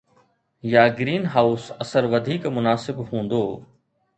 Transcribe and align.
يا 0.71 0.83
green 0.99 1.23
house 1.33 1.65
اثر 1.83 2.03
وڌيڪ 2.13 2.43
مناسب 2.57 2.97
هوندو 3.09 3.43